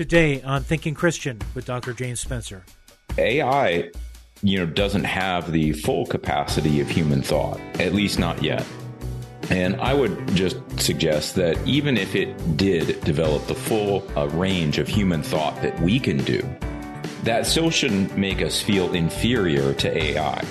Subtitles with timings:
[0.00, 1.92] Today on Thinking Christian with Dr.
[1.92, 2.64] James Spencer.
[3.18, 3.90] AI,
[4.40, 8.64] you know, doesn't have the full capacity of human thought, at least not yet.
[9.50, 14.78] And I would just suggest that even if it did develop the full uh, range
[14.78, 16.40] of human thought that we can do,
[17.24, 20.42] that still shouldn't make us feel inferior to AI.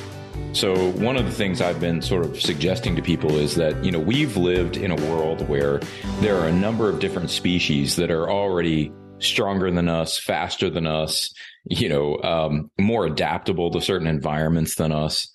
[0.53, 3.91] So, one of the things I've been sort of suggesting to people is that, you
[3.91, 5.79] know, we've lived in a world where
[6.19, 10.87] there are a number of different species that are already stronger than us, faster than
[10.87, 11.33] us,
[11.65, 15.29] you know, um, more adaptable to certain environments than us.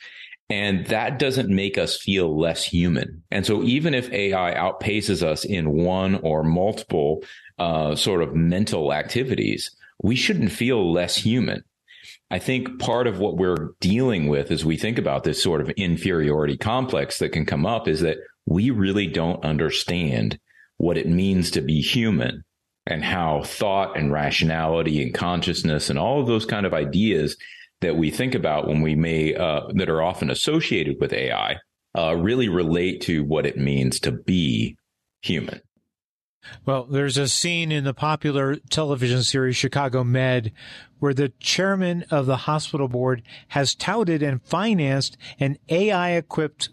[0.51, 3.23] And that doesn't make us feel less human.
[3.31, 7.25] And so even if AI outpaces us in one or multiple
[7.59, 11.65] uh, sort of mental activities, we shouldn't feel less human.
[12.31, 15.71] I think part of what we're dealing with as we think about this sort of
[15.71, 20.39] inferiority complex that can come up is that we really don't understand
[20.77, 22.45] what it means to be human
[22.87, 27.37] and how thought and rationality and consciousness and all of those kind of ideas
[27.81, 31.59] that we think about when we may uh, that are often associated with AI
[31.97, 34.77] uh, really relate to what it means to be
[35.23, 35.61] human.
[36.67, 40.53] Well, there's a scene in the popular television series Chicago Med
[40.99, 46.69] where the chairman of the hospital board has touted and financed an AI equipped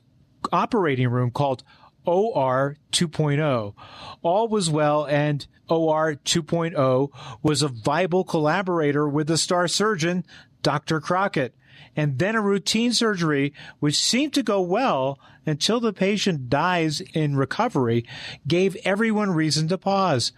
[0.51, 1.63] operating room called
[2.05, 3.73] OR 2.0.
[4.21, 7.09] All was well, and OR 2.0
[7.41, 10.25] was a viable collaborator with the star surgeon,
[10.61, 10.99] Dr.
[10.99, 11.55] Crockett,
[11.95, 17.35] and then a routine surgery, which seemed to go well until the patient dies in
[17.35, 18.05] recovery,
[18.47, 20.31] gave everyone reason to pause.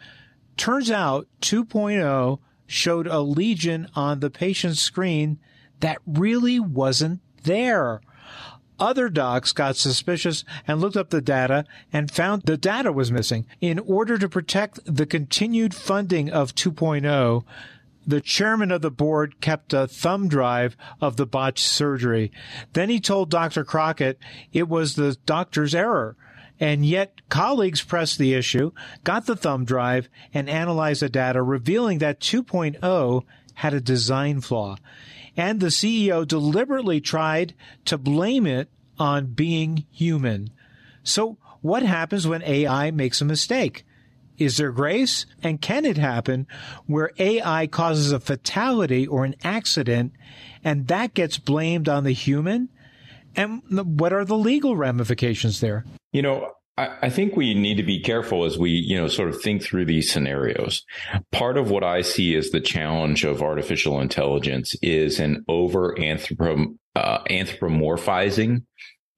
[0.57, 5.39] Turns out 2.0 showed a lesion on the patient's screen
[5.79, 8.01] that really wasn't there.
[8.83, 13.45] Other docs got suspicious and looked up the data and found the data was missing.
[13.61, 17.45] In order to protect the continued funding of 2.0,
[18.05, 22.29] the chairman of the board kept a thumb drive of the botched surgery.
[22.73, 23.63] Then he told Dr.
[23.63, 24.19] Crockett
[24.51, 26.17] it was the doctor's error.
[26.59, 28.73] And yet colleagues pressed the issue,
[29.05, 34.75] got the thumb drive, and analyzed the data, revealing that 2.0 had a design flaw.
[35.35, 37.53] And the CEO deliberately tried
[37.85, 40.51] to blame it on being human.
[41.03, 43.85] So what happens when AI makes a mistake?
[44.37, 45.25] Is there grace?
[45.41, 46.47] And can it happen
[46.85, 50.13] where AI causes a fatality or an accident
[50.63, 52.69] and that gets blamed on the human?
[53.35, 55.85] And what are the legal ramifications there?
[56.11, 59.39] You know, I, think we need to be careful as we, you know, sort of
[59.41, 60.83] think through these scenarios.
[61.31, 67.23] Part of what I see as the challenge of artificial intelligence is an over uh,
[67.29, 68.63] anthropomorphizing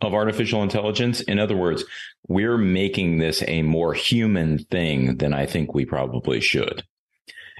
[0.01, 1.21] of artificial intelligence.
[1.21, 1.85] In other words,
[2.27, 6.83] we're making this a more human thing than I think we probably should.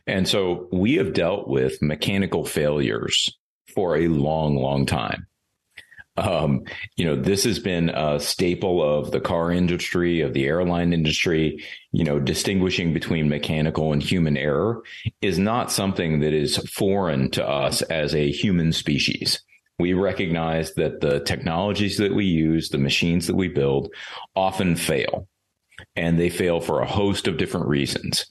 [0.08, 3.36] And so we have dealt with mechanical failures
[3.74, 5.28] for a long, long time.
[6.18, 6.64] Um,
[6.96, 11.64] you know, this has been a staple of the car industry, of the airline industry.
[11.92, 14.84] You know, distinguishing between mechanical and human error
[15.22, 19.42] is not something that is foreign to us as a human species
[19.78, 23.94] we recognize that the technologies that we use, the machines that we build
[24.36, 25.28] often fail
[25.96, 28.26] and they fail for a host of different reasons.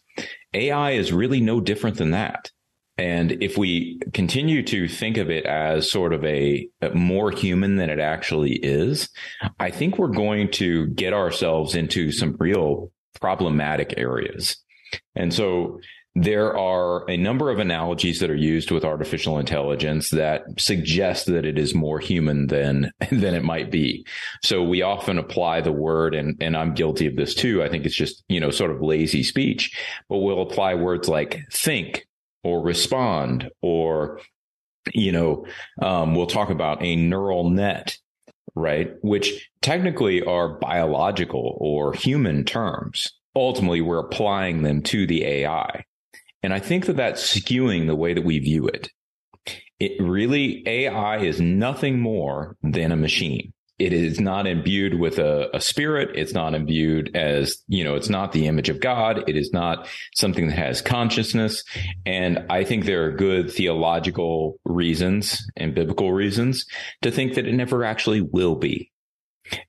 [0.54, 2.50] AI is really no different than that.
[2.96, 7.76] And if we continue to think of it as sort of a, a, more human
[7.76, 9.08] than it actually is,
[9.58, 14.56] I think we're going to get ourselves into some real problematic areas.
[15.16, 15.80] And so
[16.16, 21.44] there are a number of analogies that are used with artificial intelligence that suggest that
[21.44, 24.06] it is more human than than it might be.
[24.42, 27.64] So we often apply the word and and I'm guilty of this too.
[27.64, 29.76] I think it's just, you know, sort of lazy speech,
[30.08, 32.06] but we'll apply words like think
[32.44, 34.20] or respond or
[34.92, 35.46] you know,
[35.80, 37.96] um, we'll talk about a neural net
[38.54, 38.92] right?
[39.02, 43.12] Which technically are biological or human terms.
[43.34, 45.84] Ultimately, we're applying them to the AI.
[46.42, 48.90] And I think that that's skewing the way that we view it.
[49.80, 53.52] It really, AI is nothing more than a machine.
[53.78, 56.10] It is not imbued with a, a, spirit.
[56.14, 59.28] It's not imbued as, you know, it's not the image of God.
[59.28, 61.64] It is not something that has consciousness.
[62.06, 66.66] And I think there are good theological reasons and biblical reasons
[67.02, 68.92] to think that it never actually will be.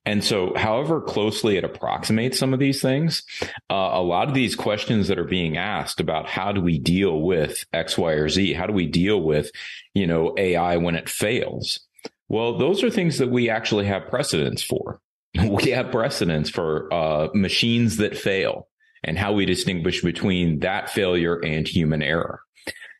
[0.06, 3.22] And so, however closely it approximates some of these things,
[3.70, 7.20] uh, a lot of these questions that are being asked about how do we deal
[7.20, 8.54] with X, Y, or Z?
[8.54, 9.50] How do we deal with,
[9.92, 11.85] you know, AI when it fails?
[12.28, 15.00] Well, those are things that we actually have precedents for.
[15.48, 18.68] We have precedents for uh, machines that fail.
[19.04, 22.40] and how we distinguish between that failure and human error.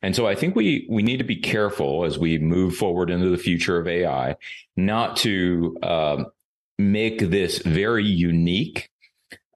[0.01, 3.29] And so I think we we need to be careful as we move forward into
[3.29, 4.35] the future of AI,
[4.75, 6.23] not to uh,
[6.77, 8.89] make this very unique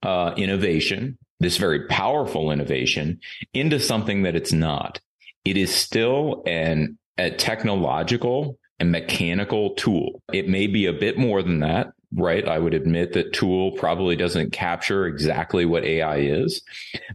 [0.04, 3.20] uh, innovation, this very powerful innovation,
[3.54, 5.00] into something that it's not.
[5.46, 10.24] It is still an a technological and mechanical tool.
[10.34, 12.48] It may be a bit more than that, right?
[12.48, 16.64] I would admit that tool probably doesn't capture exactly what AI is,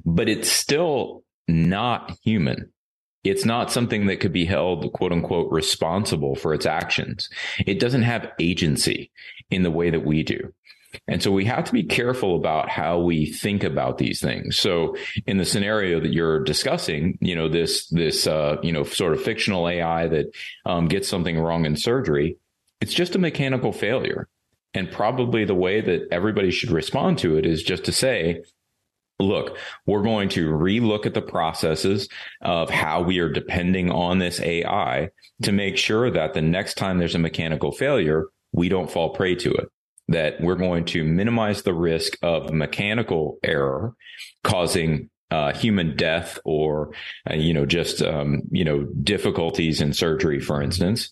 [0.05, 2.73] but it's still not human.
[3.25, 7.29] It's not something that could be held quote unquote responsible for its actions.
[7.67, 9.11] It doesn't have agency
[9.51, 10.53] in the way that we do.
[11.09, 14.59] And so we have to be careful about how we think about these things.
[14.59, 14.97] So
[15.27, 19.23] in the scenario that you're discussing, you know, this, this, uh, you know, sort of
[19.23, 20.27] fictional AI that
[20.65, 22.37] um, gets something wrong in surgery,
[22.81, 24.29] it's just a mechanical failure.
[24.75, 28.43] And probably the way that everybody should respond to it is just to say,
[29.19, 29.57] look,
[29.87, 32.09] we're going to relook at the processes
[32.43, 35.09] of how we are depending on this AI
[35.43, 39.35] to make sure that the next time there's a mechanical failure, we don't fall prey
[39.37, 39.69] to it
[40.09, 43.95] that we're going to minimize the risk of mechanical error
[44.45, 46.93] causing uh, human death or
[47.29, 51.11] uh, you know just um, you know difficulties in surgery for instance.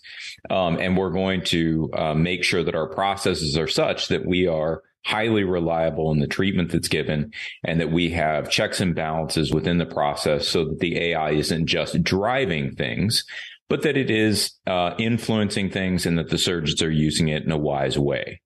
[0.50, 4.46] Um, and we're going to uh, make sure that our processes are such that we
[4.46, 7.32] are highly reliable in the treatment that's given
[7.62, 11.67] and that we have checks and balances within the process so that the AI isn't
[11.67, 13.25] just driving things
[13.69, 17.50] but that it is uh, influencing things and that the surgeons are using it in
[17.50, 18.41] a wise way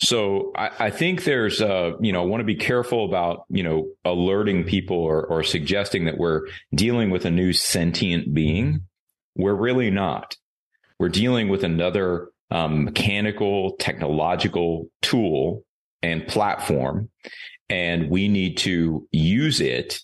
[0.00, 3.62] so I, I think there's, uh, you know, I want to be careful about, you
[3.62, 8.82] know, alerting people or, or suggesting that we're dealing with a new sentient being.
[9.36, 10.36] We're really not.
[10.98, 15.64] We're dealing with another um, mechanical, technological tool
[16.02, 17.10] and platform,
[17.68, 20.00] and we need to use it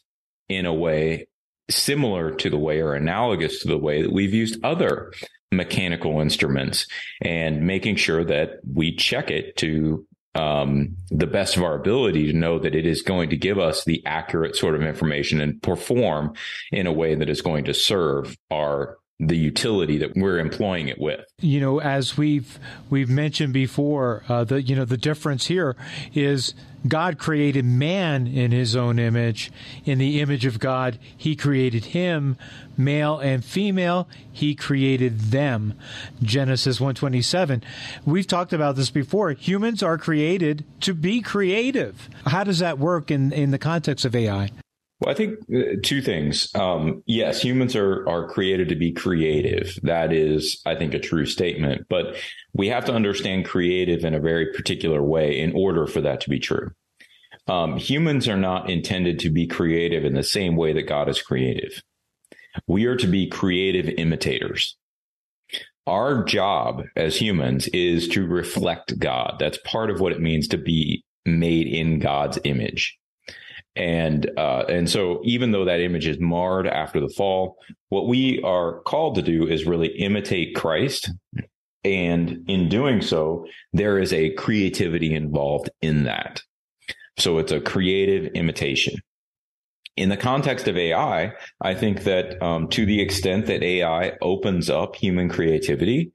[0.49, 1.26] in a way
[1.70, 5.12] similar to the way or analogous to the way that we've used other
[5.52, 6.87] mechanical instruments
[7.23, 12.37] and making sure that we check it to um, the best of our ability to
[12.37, 16.35] know that it is going to give us the accurate sort of information and perform
[16.73, 20.99] in a way that is going to serve our the utility that we're employing it
[20.99, 21.25] with.
[21.40, 22.58] You know, as we've
[22.90, 25.76] we've mentioned before, uh, the you know the difference here
[26.14, 26.55] is
[26.87, 29.50] God created man in his own image.
[29.84, 32.37] In the image of God, he created him,
[32.76, 35.78] male and female, he created them.
[36.22, 37.62] Genesis 127.
[38.05, 39.31] We've talked about this before.
[39.31, 42.10] Humans are created to be creative.
[42.26, 44.50] How does that work in, in the context of AI?
[45.04, 46.54] Well, I think uh, two things.
[46.54, 49.78] Um, yes, humans are are created to be creative.
[49.82, 51.86] That is, I think, a true statement.
[51.90, 52.16] But
[52.54, 56.30] we have to understand creative in a very particular way in order for that to
[56.30, 56.70] be true.
[57.46, 61.20] Um, humans are not intended to be creative in the same way that God is
[61.20, 61.82] creative.
[62.66, 64.76] We are to be creative imitators.
[65.86, 69.36] Our job as humans is to reflect God.
[69.38, 72.98] That's part of what it means to be made in God's image.
[73.76, 77.56] And uh, and so even though that image is marred after the fall,
[77.88, 81.10] what we are called to do is really imitate Christ.
[81.82, 86.40] And in doing so, there is a creativity involved in that.
[87.18, 88.94] So it's a creative imitation.
[89.96, 94.69] In the context of AI, I think that um, to the extent that AI opens
[94.69, 96.10] up human creativity,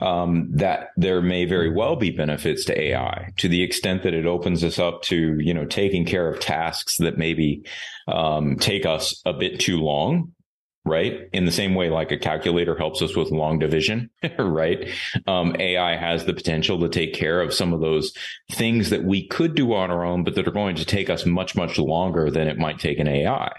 [0.00, 3.30] um, that there may very well be benefits to AI.
[3.38, 6.96] To the extent that it opens us up to, you know, taking care of tasks
[6.96, 7.64] that maybe
[8.08, 10.32] um, take us a bit too long,
[10.84, 11.28] right?
[11.32, 14.88] In the same way, like a calculator helps us with long division, right?
[15.26, 18.14] Um, AI has the potential to take care of some of those
[18.50, 21.26] things that we could do on our own, but that are going to take us
[21.26, 23.52] much, much longer than it might take an AI.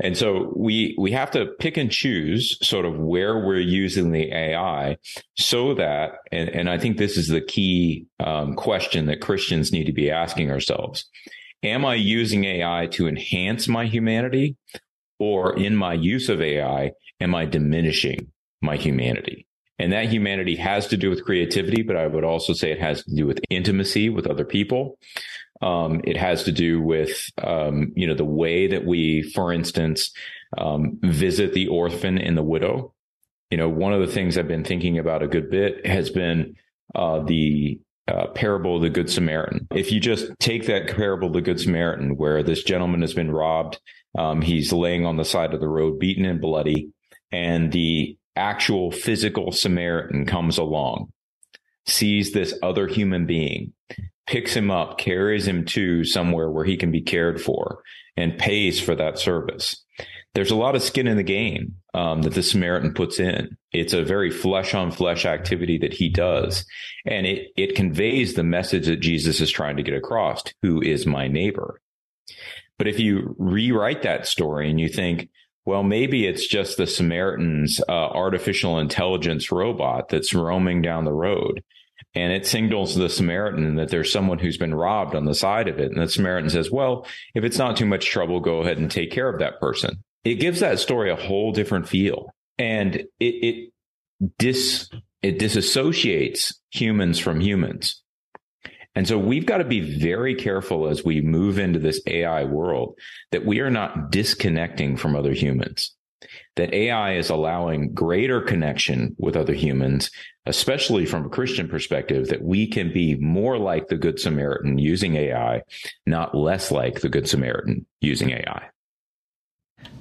[0.00, 4.32] And so we we have to pick and choose sort of where we're using the
[4.32, 4.96] AI
[5.36, 9.84] so that, and, and I think this is the key um, question that Christians need
[9.84, 11.04] to be asking ourselves.
[11.62, 14.56] Am I using AI to enhance my humanity
[15.22, 19.46] or in my use of AI, am I diminishing my humanity?
[19.78, 23.04] And that humanity has to do with creativity, but I would also say it has
[23.04, 24.98] to do with intimacy with other people.
[25.60, 30.10] Um, it has to do with, um, you know, the way that we, for instance,
[30.58, 32.92] um, visit the orphan and the widow.
[33.52, 36.56] You know, one of the things I've been thinking about a good bit has been
[36.96, 39.68] uh, the uh, parable of the Good Samaritan.
[39.70, 43.30] If you just take that parable of the Good Samaritan, where this gentleman has been
[43.30, 43.78] robbed
[44.16, 46.90] um, he's laying on the side of the road, beaten and bloody,
[47.30, 51.12] and the actual physical Samaritan comes along,
[51.86, 53.72] sees this other human being,
[54.26, 57.82] picks him up, carries him to somewhere where he can be cared for
[58.16, 59.82] and pays for that service.
[60.34, 63.56] There's a lot of skin in the game um, that the Samaritan puts in.
[63.72, 66.64] It's a very flesh on flesh activity that he does.
[67.04, 70.42] And it, it conveys the message that Jesus is trying to get across.
[70.62, 71.81] Who is my neighbor?
[72.78, 75.28] But if you rewrite that story and you think,
[75.64, 81.62] well, maybe it's just the Samaritan's uh, artificial intelligence robot that's roaming down the road.
[82.14, 85.78] And it signals the Samaritan that there's someone who's been robbed on the side of
[85.78, 85.92] it.
[85.92, 89.12] And the Samaritan says, well, if it's not too much trouble, go ahead and take
[89.12, 90.02] care of that person.
[90.24, 92.34] It gives that story a whole different feel.
[92.58, 93.72] And it, it
[94.38, 94.90] dis,
[95.22, 98.01] it disassociates humans from humans.
[98.94, 102.98] And so we've got to be very careful as we move into this AI world
[103.30, 105.94] that we are not disconnecting from other humans.
[106.56, 110.10] That AI is allowing greater connection with other humans,
[110.46, 115.16] especially from a Christian perspective, that we can be more like the Good Samaritan using
[115.16, 115.62] AI,
[116.06, 118.68] not less like the Good Samaritan using AI.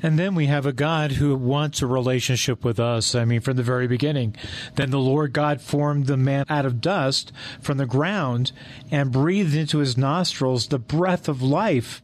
[0.04, 3.14] And then we have a God who wants a relationship with us.
[3.14, 4.36] I mean, from the very beginning.
[4.76, 8.52] Then the Lord God formed the man out of dust from the ground
[8.90, 12.02] and breathed into his nostrils the breath of life.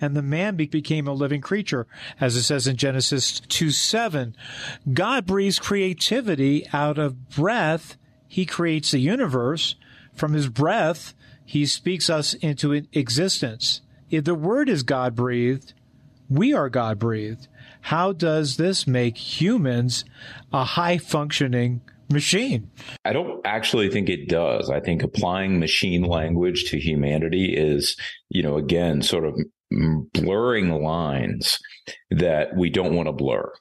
[0.00, 1.86] And the man became a living creature,
[2.20, 4.34] as it says in Genesis 2 7.
[4.92, 7.96] God breathes creativity out of breath.
[8.26, 9.74] He creates the universe.
[10.14, 13.82] From his breath, he speaks us into existence.
[14.08, 15.74] If the word is God breathed,
[16.30, 17.48] we are God breathed.
[17.82, 20.04] How does this make humans
[20.52, 22.70] a high functioning machine?
[23.04, 24.70] I don't actually think it does.
[24.70, 27.96] I think applying machine language to humanity is,
[28.28, 29.34] you know, again, sort of
[30.12, 31.58] blurring lines
[32.10, 33.52] that we don't want to blur.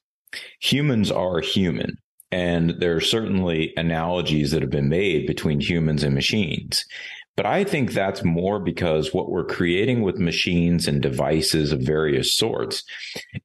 [0.61, 1.97] Humans are human.
[2.31, 6.85] And there are certainly analogies that have been made between humans and machines.
[7.39, 12.35] But I think that's more because what we're creating with machines and devices of various
[12.35, 12.83] sorts,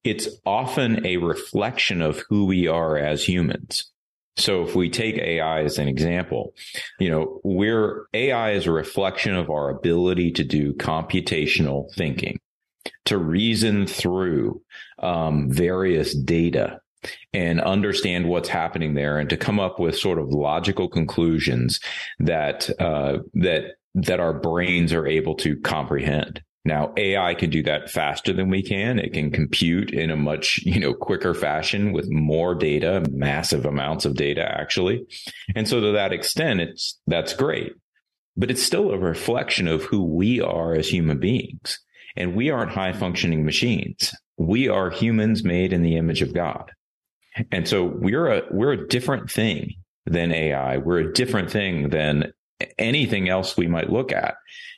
[0.03, 3.93] it's often a reflection of who we are as humans.
[4.37, 6.55] So if we take AI as an example,
[6.99, 12.41] you know, we're AI is a reflection of our ability to do computational thinking,
[13.05, 14.61] to reason through
[14.99, 16.81] um, various data
[17.33, 21.79] and understand what's happening there and to come up with sort of logical conclusions
[22.19, 26.43] that uh, that that our brains are able to comprehend.
[26.65, 28.99] Now AI can do that faster than we can.
[28.99, 34.07] It can compute in a much, you know, quicker fashion with more data, massive amounts
[34.07, 35.07] of data actually.
[35.55, 37.73] And so to that extent, it's, that's great,
[38.37, 41.81] but it's still a reflection of who we are as human beings.
[42.17, 44.15] And we aren't high functioning machines.
[44.39, 46.73] We are humans made in the image of God.
[47.51, 49.75] And so we're a, we're a different thing
[50.07, 50.79] than AI.
[50.79, 52.33] We're a different thing than
[52.79, 54.35] anything else we might look at.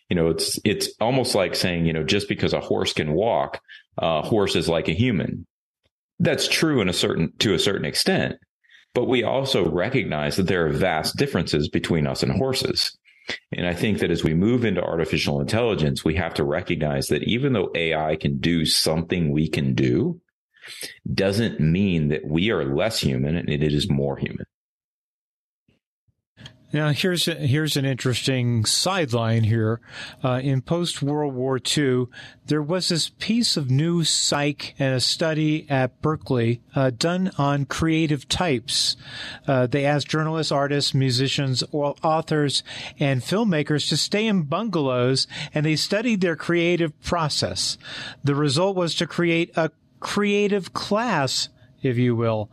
[0.08, 3.60] You know, it's it's almost like saying, you know, just because a horse can walk,
[3.98, 5.46] a horse is like a human.
[6.18, 8.36] That's true in a certain to a certain extent,
[8.94, 12.96] but we also recognize that there are vast differences between us and horses.
[13.52, 17.24] And I think that as we move into artificial intelligence, we have to recognize that
[17.24, 20.20] even though AI can do something we can do,
[21.12, 24.46] doesn't mean that we are less human and it is more human.
[26.76, 29.80] Now, here's a, here's an interesting sideline here.
[30.22, 32.08] Uh, in post World War II,
[32.48, 37.64] there was this piece of new psych and a study at Berkeley uh, done on
[37.64, 38.98] creative types.
[39.46, 42.62] Uh, they asked journalists, artists, musicians, authors,
[43.00, 47.78] and filmmakers to stay in bungalows, and they studied their creative process.
[48.22, 51.48] The result was to create a creative class
[51.82, 52.50] if you will.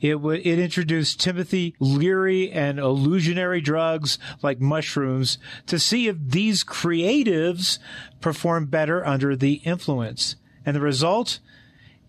[0.00, 6.64] It w- it introduced Timothy Leary and illusionary drugs like mushrooms to see if these
[6.64, 7.78] creatives
[8.20, 10.36] perform better under the influence.
[10.64, 11.40] And the result?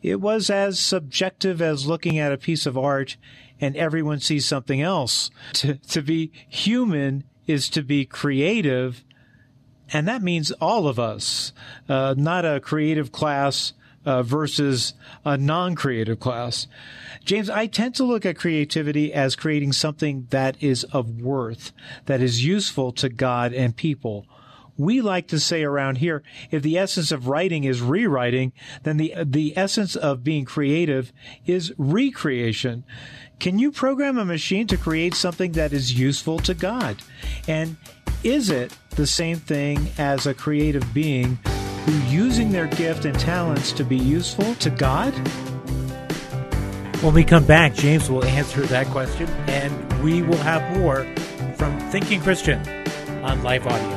[0.02, 3.18] It was as subjective as looking at a piece of art
[3.60, 5.30] and everyone sees something else.
[5.54, 9.04] To, to be human is to be creative,
[9.92, 11.54] and that means all of us,
[11.90, 13.74] uh, not a creative class
[14.08, 14.94] uh, versus
[15.26, 16.66] a non-creative class.
[17.26, 21.74] James, I tend to look at creativity as creating something that is of worth,
[22.06, 24.26] that is useful to God and people.
[24.78, 29.14] We like to say around here, if the essence of writing is rewriting, then the,
[29.26, 31.12] the essence of being creative
[31.46, 32.86] is recreation.
[33.40, 37.02] Can you program a machine to create something that is useful to God?
[37.46, 37.76] And
[38.24, 41.40] is it the same thing as a creative being
[42.08, 45.14] using their gift and talents to be useful to God?
[47.02, 51.04] When we come back, James will answer that question, and we will have more
[51.56, 52.60] from Thinking Christian
[53.24, 53.97] on Life Audio.